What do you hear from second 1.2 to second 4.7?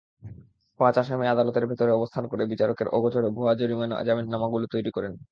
আদালতের ভেতরে অবস্থান করে বিচারকের অগোচরে ভুয়া জামিননামাগুলো